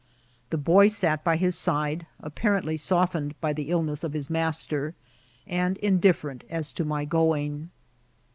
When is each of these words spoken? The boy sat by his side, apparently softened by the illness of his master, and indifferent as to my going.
The 0.49 0.57
boy 0.57 0.87
sat 0.87 1.23
by 1.23 1.37
his 1.37 1.55
side, 1.55 2.07
apparently 2.23 2.75
softened 2.75 3.39
by 3.39 3.53
the 3.53 3.69
illness 3.69 4.03
of 4.03 4.13
his 4.13 4.31
master, 4.31 4.95
and 5.45 5.77
indifferent 5.77 6.43
as 6.49 6.71
to 6.71 6.83
my 6.83 7.05
going. 7.05 7.69